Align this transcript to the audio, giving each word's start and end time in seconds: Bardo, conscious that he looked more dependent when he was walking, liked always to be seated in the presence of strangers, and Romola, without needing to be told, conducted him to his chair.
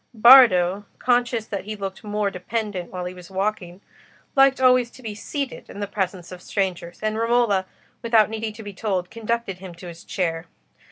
Bardo, 0.15 0.85
conscious 0.97 1.45
that 1.45 1.65
he 1.65 1.75
looked 1.75 2.03
more 2.03 2.31
dependent 2.31 2.89
when 2.91 3.05
he 3.05 3.13
was 3.13 3.29
walking, 3.29 3.81
liked 4.35 4.59
always 4.59 4.89
to 4.89 5.03
be 5.03 5.13
seated 5.13 5.69
in 5.69 5.79
the 5.79 5.85
presence 5.85 6.31
of 6.31 6.41
strangers, 6.41 6.97
and 7.03 7.19
Romola, 7.19 7.67
without 8.01 8.27
needing 8.27 8.53
to 8.53 8.63
be 8.63 8.73
told, 8.73 9.11
conducted 9.11 9.59
him 9.59 9.75
to 9.75 9.85
his 9.85 10.03
chair. 10.03 10.47